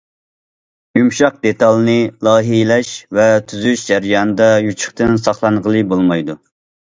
يۇمشاق 0.99 1.35
دېتالنى 1.45 1.97
لايىھەلەش 2.27 2.89
ۋە 3.19 3.27
تۈزۈش 3.51 3.83
جەريانىدا 3.91 4.49
يوچۇقتىن 4.69 5.21
ساقلانغىلى 5.27 5.85
بولمايدۇ. 5.93 6.37